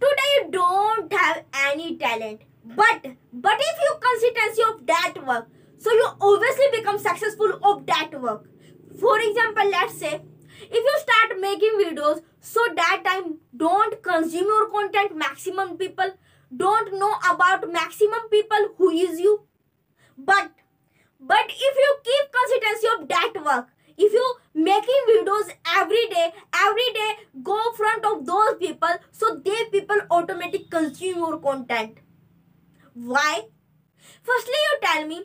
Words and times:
today 0.00 0.30
you 0.36 0.50
don't 0.50 1.12
have 1.12 1.44
any 1.70 1.96
talent. 1.96 2.42
But 2.64 3.06
but 3.32 3.58
if 3.60 3.76
you 3.84 3.96
consistency 4.06 4.62
of 4.70 4.86
that 4.86 5.26
work 5.26 5.48
so 5.78 5.92
you 5.92 6.06
obviously 6.20 6.66
become 6.72 6.98
successful 6.98 7.58
of 7.62 7.86
that 7.86 8.20
work. 8.20 8.48
For 9.00 9.18
example 9.20 9.70
let's 9.70 9.98
say 9.98 10.20
if 10.60 10.72
you 10.72 10.94
start 11.00 11.40
making 11.40 11.78
videos 11.84 12.22
so 12.40 12.60
that 12.76 13.02
time 13.04 13.38
don't 13.56 14.02
consume 14.02 14.44
your 14.44 14.70
content 14.70 15.16
maximum 15.16 15.76
people. 15.76 16.12
Don't 16.56 16.98
know 16.98 17.14
about 17.30 17.70
maximum 17.72 18.28
people 18.30 18.68
who 18.78 18.90
is 18.90 19.18
you. 19.18 19.42
But 20.16 20.50
but 21.20 21.46
if 21.48 21.76
you 21.84 21.96
keep 22.04 22.32
consistency 22.32 22.88
of 22.96 23.08
that 23.08 23.44
work 23.44 23.68
if 23.96 24.12
you 24.12 24.36
making 24.54 25.02
videos 25.10 25.50
every 25.76 26.06
day 26.08 26.32
every 26.54 26.92
day 26.92 27.10
go 27.42 27.58
front 27.72 28.04
of 28.04 28.26
those 28.26 28.54
people 28.58 28.63
they 29.94 30.00
people 30.00 30.16
automatic 30.16 30.70
consume 30.70 31.18
your 31.18 31.38
content. 31.38 31.98
Why? 32.94 33.42
Firstly 34.22 34.54
you 34.54 34.78
tell 34.82 35.06
me 35.06 35.24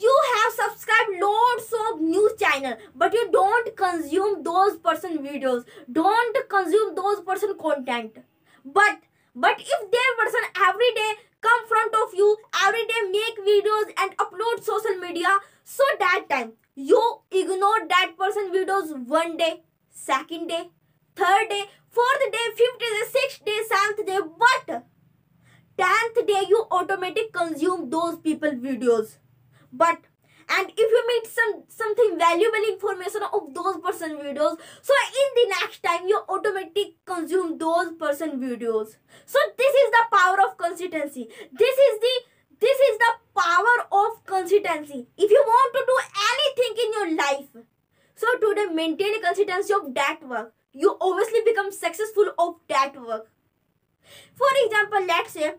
you 0.00 0.20
have 0.34 0.52
subscribed 0.52 1.10
loads 1.20 1.74
of 1.90 2.00
news 2.00 2.32
channel 2.38 2.76
but 2.94 3.12
you 3.12 3.30
don't 3.32 3.76
consume 3.76 4.42
those 4.42 4.76
person 4.76 5.18
videos 5.18 5.64
don't 5.90 6.48
consume 6.48 6.94
those 6.94 7.20
person 7.20 7.56
content. 7.58 8.18
But 8.64 8.98
but 9.34 9.60
if 9.60 9.90
their 9.90 10.24
person 10.24 10.40
every 10.68 10.94
day 10.94 11.12
come 11.40 11.68
front 11.68 11.94
of 11.94 12.14
you 12.14 12.36
every 12.66 12.86
day 12.86 13.02
make 13.10 13.38
videos 13.38 13.92
and 13.98 14.16
upload 14.16 14.62
social 14.62 14.96
media 15.00 15.38
so 15.64 15.82
that 15.98 16.24
time 16.30 16.52
you 16.74 17.20
ignore 17.30 17.88
that 17.88 18.12
person 18.18 18.52
videos 18.52 19.06
one 19.06 19.36
day 19.36 19.62
second 19.90 20.48
day 20.48 20.70
third 21.16 21.48
day 21.50 21.64
fourth 21.90 22.24
day 22.32 22.46
fifth 22.60 22.78
day 22.84 23.00
sixth 23.12 23.44
day 23.44 23.60
seventh 23.70 24.06
day 24.06 24.18
but 24.42 24.84
tenth 25.78 26.26
day 26.26 26.42
you 26.48 26.66
automatic 26.70 27.32
consume 27.32 27.88
those 27.90 28.18
people 28.18 28.50
videos. 28.50 29.16
But 29.72 29.98
and 30.50 30.70
if 30.70 30.92
you 30.96 31.02
meet 31.08 31.26
some 31.26 31.62
something 31.68 32.18
valuable 32.18 32.66
information 32.72 33.22
of 33.32 33.52
those 33.54 33.78
person 33.86 34.16
videos 34.16 34.56
so 34.88 34.94
in 35.22 35.28
the 35.38 35.46
next 35.50 35.82
time 35.82 36.06
you 36.08 36.20
automatic 36.28 36.94
consume 37.04 37.58
those 37.58 37.92
person 37.92 38.40
videos. 38.40 38.96
So 39.26 39.38
this 39.56 39.74
is 39.84 39.90
the 39.96 40.04
power 40.16 40.40
of 40.46 40.56
consistency. 40.56 41.28
This 41.52 41.78
is 41.88 42.00
the 42.06 42.14
this 42.60 42.78
is 42.90 42.98
the 42.98 43.12
power 43.40 43.76
of 43.92 44.24
consistency. 44.26 45.06
If 45.16 45.30
you 45.30 45.42
want 45.46 45.74
to 45.74 45.84
do 45.90 45.96
anything 46.32 46.84
in 46.84 46.92
your 46.98 47.16
life 47.24 47.64
so 48.14 48.26
today 48.42 48.66
maintain 48.74 49.22
consistency 49.22 49.72
of 49.74 49.94
that 49.94 50.20
work. 50.28 50.52
You 50.72 50.96
obviously 51.00 51.40
become 51.44 51.70
that 52.78 53.00
work 53.08 53.30
for 54.42 54.52
example 54.64 55.06
let's 55.14 55.40
say 55.40 55.54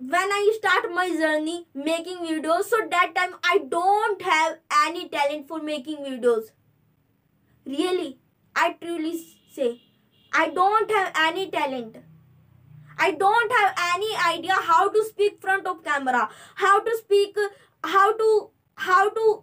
when 0.00 0.32
I 0.32 0.52
start 0.56 0.90
my 0.92 1.08
journey 1.10 1.66
making 1.74 2.18
videos, 2.18 2.64
so 2.64 2.78
that 2.90 3.14
time 3.14 3.34
I 3.44 3.58
don't 3.68 4.22
have 4.22 4.58
any 4.86 5.08
talent 5.10 5.46
for 5.46 5.60
making 5.60 5.98
videos. 5.98 6.52
Really, 7.66 8.18
I 8.56 8.76
truly 8.80 9.22
say, 9.52 9.82
I 10.32 10.48
don't 10.48 10.90
have 10.90 11.12
any 11.16 11.50
talent. 11.50 11.98
I 12.98 13.10
don't 13.12 13.52
have 13.52 13.74
any 13.94 14.16
idea 14.38 14.54
how 14.54 14.88
to 14.88 15.04
speak 15.04 15.40
front 15.40 15.66
of 15.66 15.84
camera, 15.84 16.30
how 16.54 16.80
to 16.80 16.96
speak, 16.96 17.36
how 17.84 18.16
to, 18.16 18.50
how 18.76 19.10
to 19.10 19.42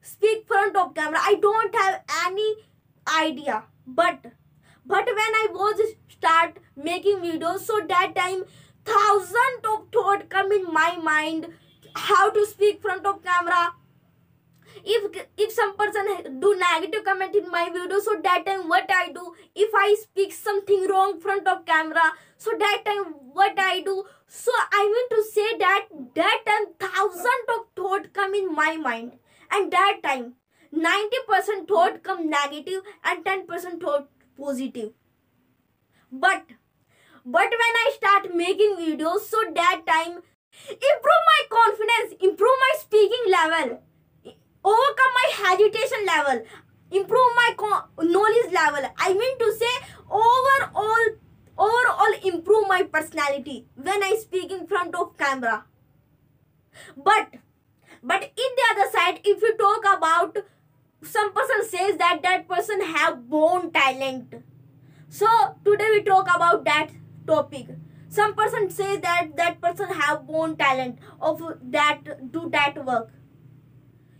speak 0.00 0.46
front 0.46 0.74
of 0.76 0.94
camera. 0.94 1.18
I 1.20 1.34
don't 1.34 1.74
have 1.74 2.02
any 2.26 2.54
idea. 3.06 3.64
But, 3.86 4.22
but 4.86 5.04
when 5.06 5.34
I 5.42 5.48
was 5.50 5.80
start 6.18 6.58
making 6.76 7.18
videos, 7.18 7.60
so 7.60 7.80
that 7.88 8.14
time 8.14 8.44
thousand 8.84 9.66
of 9.72 9.88
thought 9.92 10.28
come 10.28 10.52
in 10.52 10.72
my 10.72 10.96
mind 10.96 11.48
how 11.94 12.30
to 12.30 12.46
speak 12.46 12.80
front 12.80 13.06
of 13.06 13.22
camera. 13.22 13.72
If 14.84 15.26
if 15.36 15.52
some 15.52 15.76
person 15.76 16.40
do 16.40 16.54
negative 16.56 17.04
comment 17.04 17.34
in 17.34 17.50
my 17.50 17.68
video 17.76 17.98
so 17.98 18.16
that 18.26 18.44
time 18.46 18.68
what 18.68 18.90
i 18.96 19.10
do? 19.12 19.34
If 19.54 19.74
i 19.74 19.96
speak 20.00 20.32
something 20.32 20.86
wrong 20.88 21.20
front 21.20 21.48
of 21.48 21.64
camera 21.70 22.12
so 22.36 22.52
that 22.58 22.84
time 22.84 23.14
what 23.38 23.58
i 23.58 23.80
do? 23.80 24.04
So 24.26 24.52
i 24.80 24.84
mean 24.92 25.08
to 25.16 25.24
say 25.30 25.48
that 25.64 25.88
that 26.20 26.44
time 26.50 26.68
thousand 26.86 27.54
of 27.56 27.64
thought 27.80 28.12
come 28.12 28.34
in 28.34 28.54
my 28.60 28.76
mind. 28.76 29.18
And 29.50 29.72
that 29.72 30.00
time 30.02 30.34
90% 30.72 31.66
thought 31.66 32.02
come 32.02 32.28
negative 32.28 32.82
and 33.02 33.24
10% 33.24 33.80
thought 33.80 34.08
positive 34.38 34.92
but 36.10 36.44
but 37.24 37.50
when 37.50 37.74
I 37.84 37.92
start 37.94 38.34
making 38.34 38.76
videos, 38.76 39.20
so 39.20 39.38
that 39.54 39.82
time 39.86 40.22
improve 40.68 41.22
my 41.32 41.40
confidence, 41.50 42.22
improve 42.22 42.58
my 42.60 42.74
speaking 42.78 43.24
level, 43.30 43.82
overcome 44.64 45.14
my 45.20 45.28
hesitation 45.42 46.06
level, 46.06 46.44
improve 46.90 47.30
my 47.36 47.54
knowledge 48.00 48.52
level. 48.52 48.90
I 48.96 49.12
mean 49.12 49.38
to 49.38 49.52
say 49.52 49.74
overall, 50.10 51.18
overall 51.58 52.14
improve 52.24 52.66
my 52.68 52.82
personality 52.84 53.66
when 53.74 54.02
I 54.02 54.16
speak 54.20 54.50
in 54.50 54.66
front 54.66 54.94
of 54.94 55.16
camera. 55.18 55.64
But, 56.96 57.34
but 58.02 58.22
in 58.22 58.50
the 58.56 58.64
other 58.70 58.90
side, 58.90 59.20
if 59.24 59.42
you 59.42 59.56
talk 59.56 59.84
about 59.96 60.38
some 61.02 61.32
person 61.32 61.68
says 61.68 61.96
that 61.98 62.20
that 62.22 62.48
person 62.48 62.80
have 62.80 63.28
born 63.28 63.70
talent. 63.70 64.34
So 65.08 65.26
today 65.64 65.88
we 65.90 66.02
talk 66.02 66.28
about 66.34 66.64
that 66.64 66.90
topic. 67.26 67.68
Some 68.08 68.34
person 68.34 68.70
say 68.70 68.96
that 68.98 69.36
that 69.36 69.60
person 69.60 69.88
have 69.88 70.26
born 70.26 70.56
talent 70.56 70.98
of 71.20 71.42
that 71.70 72.32
do 72.32 72.48
that 72.50 72.84
work. 72.84 73.10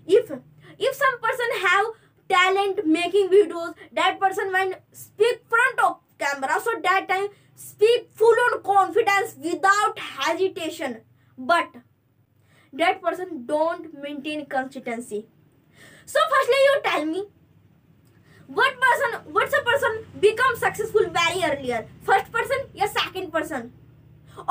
If 0.07 0.31
if 0.79 0.95
some 0.95 1.21
person 1.21 1.51
have 1.67 1.87
talent 2.29 2.87
making 2.87 3.29
videos 3.29 3.75
that 3.93 4.19
person 4.21 4.53
when 4.53 4.75
speak 4.93 5.43
front 5.49 5.81
of 5.85 5.97
camera 6.19 6.61
so 6.63 6.71
that 6.83 7.09
time 7.09 7.29
speak 7.55 8.09
full 8.13 8.37
on 8.47 8.63
confidence 8.63 9.37
without 9.39 9.99
hesitation. 9.99 11.01
But 11.37 11.69
that 12.73 13.01
person 13.03 13.45
don't 13.47 13.93
maintain 14.03 14.47
consistency. 14.47 15.27
So 16.07 16.19
firstly 16.31 16.57
you 16.67 16.81
tell 16.85 17.05
me 17.05 17.25
what 18.47 18.75
person 18.81 19.33
what's 19.33 19.53
a 19.53 19.63
person 19.63 20.07
become 20.21 20.57
successful 20.57 21.09
very 21.11 21.38
earlier 21.51 21.87
first 22.09 22.33
person 22.33 22.65
या 22.81 22.87
second 22.95 23.33
person. 23.33 23.73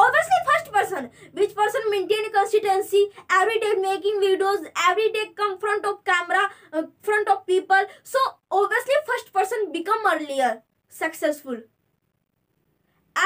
Obviously 0.05 0.39
first 0.47 0.71
person. 0.71 1.09
Which 1.33 1.55
person 1.55 1.81
maintain 1.91 2.31
consistency? 2.33 3.03
Every 3.29 3.59
day 3.59 3.73
making 3.81 4.19
videos 4.25 4.67
every 4.89 5.11
day 5.11 5.25
come 5.35 5.57
front 5.59 5.85
of 5.85 6.03
camera 6.03 6.43
uh, 6.73 6.83
front 7.01 7.29
of 7.29 7.45
people. 7.45 7.83
So 8.03 8.19
obviously 8.51 9.01
first 9.05 9.33
person 9.33 9.71
become 9.71 10.11
earlier 10.13 10.51
successful. 10.89 11.57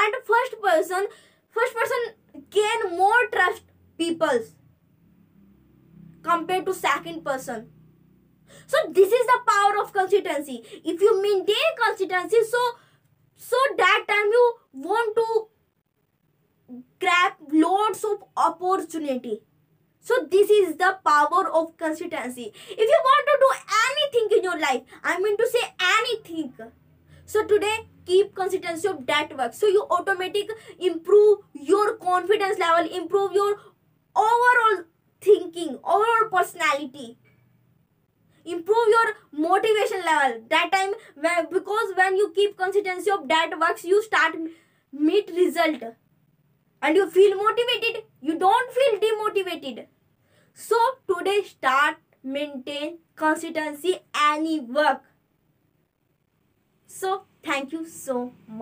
And 0.00 0.14
first 0.32 0.60
person 0.62 1.06
first 1.50 1.74
person 1.74 2.48
gain 2.50 2.96
more 2.96 3.22
trust 3.32 3.62
people's 3.98 4.54
compared 6.22 6.66
to 6.66 6.74
second 6.74 7.24
person. 7.24 7.70
So 8.66 8.76
this 8.90 9.12
is 9.12 9.26
the 9.26 9.40
power 9.46 9.82
of 9.82 9.92
consistency. 9.92 10.62
If 10.84 11.00
you 11.00 11.22
maintain 11.22 11.76
consistency 11.86 12.42
so 12.50 12.58
so 13.48 13.56
that 13.82 14.04
time 14.08 14.28
you 14.38 14.44
want 14.90 15.16
to 15.16 15.28
grab 17.00 17.32
loads 17.52 18.04
of 18.04 18.24
opportunity. 18.36 19.40
So 20.00 20.14
this 20.30 20.50
is 20.50 20.76
the 20.76 20.98
power 21.04 21.48
of 21.52 21.76
consistency. 21.76 22.52
If 22.70 22.78
you 22.92 23.00
want 23.08 23.26
to 23.30 23.36
do 23.40 23.50
anything 23.86 24.38
in 24.38 24.44
your 24.44 24.58
life 24.60 24.82
i 25.04 25.18
mean 25.20 25.36
to 25.36 25.46
say 25.52 25.62
anything 25.98 26.52
so 27.26 27.44
today 27.46 27.76
keep 28.06 28.34
consistency 28.34 28.88
of 28.88 29.06
that 29.06 29.36
work. 29.36 29.54
So 29.54 29.66
you 29.66 29.86
automatic 29.90 30.48
improve 30.80 31.38
your 31.54 31.96
confidence 31.96 32.58
level 32.58 32.90
improve 32.94 33.32
your 33.32 33.56
overall 34.16 34.84
thinking 35.20 35.78
overall 35.84 36.28
personality 36.32 37.18
improve 38.44 38.88
your 38.88 39.14
motivation 39.32 40.02
level 40.04 40.42
that 40.50 40.70
time 40.72 40.92
when, 41.14 41.48
because 41.50 41.94
when 41.96 42.16
you 42.16 42.32
keep 42.34 42.56
consistency 42.56 43.10
of 43.10 43.28
that 43.28 43.58
works 43.60 43.84
you 43.84 44.02
start 44.02 44.36
meet 44.92 45.30
result. 45.36 45.82
And 46.82 46.96
you 46.96 47.08
feel 47.10 47.36
motivated 47.36 48.04
you 48.20 48.38
don't 48.38 48.72
feel 48.72 49.00
demotivated. 49.00 49.86
So 50.54 50.76
today 51.08 51.42
start 51.44 51.96
maintain 52.22 52.98
consistency 53.16 53.98
any 54.14 54.60
work. 54.60 55.02
So 56.86 57.24
thank 57.42 57.72
you 57.72 57.86
so 57.86 58.32
much 58.46 58.60